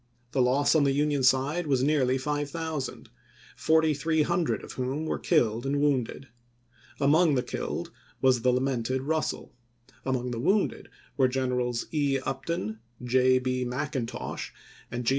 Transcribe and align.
The 0.31 0.41
loss 0.41 0.73
on 0.73 0.83
the 0.83 0.93
Union 0.93 1.21
side 1.21 1.67
was 1.67 1.83
nearly 1.83 2.17
5000,4300 2.17 4.63
of 4.63 4.71
whom 4.71 5.05
were 5.05 5.19
killed 5.19 5.63
and 5.63 5.79
wounded. 5.79 6.27
Among 6.99 7.35
the 7.35 7.43
killed 7.43 7.91
was 8.19 8.41
the 8.41 8.51
lamented 8.51 9.03
Russell; 9.03 9.53
among 10.03 10.31
the 10.31 10.39
wounded 10.39 10.89
were 11.17 11.27
Gen 11.27 11.51
erals 11.51 11.85
E. 11.93 12.17
Upton, 12.19 12.79
J. 13.03 13.37
B. 13.37 13.63
Mcintosh, 13.63 14.49
and 14.89 15.05
G. 15.05 15.09